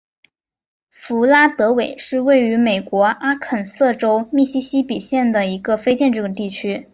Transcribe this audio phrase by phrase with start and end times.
[0.89, 6.87] 弗拉德韦是位于美国阿肯色州密西西比县的一个非建制地区。